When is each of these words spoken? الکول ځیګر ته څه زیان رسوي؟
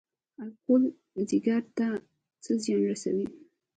الکول 0.41 0.83
ځیګر 1.29 1.61
ته 1.77 1.87
څه 2.43 2.51
زیان 2.63 2.81
رسوي؟ 2.89 3.25